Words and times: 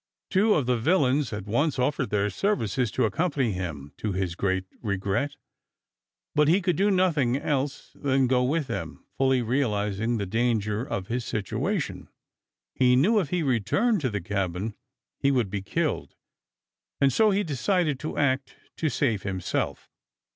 Two 0.31 0.55
of 0.55 0.65
the 0.65 0.79
villains 0.79 1.31
at 1.31 1.45
once 1.45 1.77
offered 1.77 2.09
their 2.09 2.31
services 2.31 2.89
to 2.89 3.05
accompany 3.05 3.51
him, 3.51 3.93
to 3.97 4.13
his 4.13 4.33
great 4.33 4.63
regret, 4.81 5.35
but 6.33 6.47
he 6.47 6.59
could 6.59 6.75
do 6.75 6.89
nothing 6.89 7.37
else 7.37 7.91
than 7.93 8.25
go 8.25 8.43
with 8.43 8.65
them, 8.65 9.05
fully 9.19 9.43
realizing 9.43 10.17
the 10.17 10.25
danger 10.25 10.83
of 10.83 11.05
his 11.05 11.23
situation. 11.23 12.09
He 12.73 12.95
knew 12.95 13.19
if 13.19 13.29
he 13.29 13.43
returned 13.43 14.01
to 14.01 14.09
the 14.09 14.21
cabin 14.21 14.73
he 15.19 15.29
would 15.29 15.51
be 15.51 15.61
killed, 15.61 16.15
and 16.99 17.13
so 17.13 17.29
he 17.29 17.43
decided 17.43 17.99
to 17.99 18.17
act 18.17 18.55
to 18.77 18.89
save 18.89 19.21
himself. 19.21 19.87